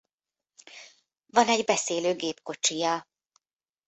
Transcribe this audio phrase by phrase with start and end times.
[1.27, 3.07] Van egy beszélő gépkocsija.